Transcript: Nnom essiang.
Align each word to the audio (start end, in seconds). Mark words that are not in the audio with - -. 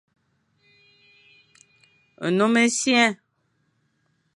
Nnom 2.27 2.53
essiang. 2.63 3.15